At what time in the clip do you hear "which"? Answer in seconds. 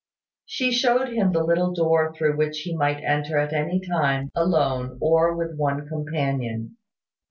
2.35-2.61